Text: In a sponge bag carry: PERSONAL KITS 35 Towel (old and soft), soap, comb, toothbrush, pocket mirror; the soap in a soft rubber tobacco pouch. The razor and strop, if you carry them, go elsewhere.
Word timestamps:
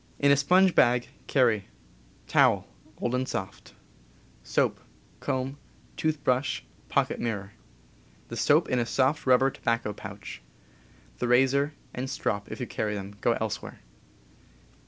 In 0.17 0.31
a 0.31 0.35
sponge 0.35 0.73
bag 0.73 1.09
carry: 1.27 1.59
PERSONAL 1.59 2.21
KITS 2.23 2.33
35 2.33 2.33
Towel 2.33 2.67
(old 3.01 3.13
and 3.13 3.27
soft), 3.29 3.75
soap, 4.41 4.79
comb, 5.19 5.57
toothbrush, 5.95 6.61
pocket 6.89 7.19
mirror; 7.19 7.51
the 8.29 8.35
soap 8.35 8.67
in 8.67 8.79
a 8.79 8.85
soft 8.87 9.27
rubber 9.27 9.51
tobacco 9.51 9.93
pouch. 9.93 10.41
The 11.19 11.27
razor 11.27 11.73
and 11.93 12.09
strop, 12.09 12.51
if 12.51 12.59
you 12.59 12.65
carry 12.65 12.95
them, 12.95 13.17
go 13.21 13.33
elsewhere. 13.33 13.81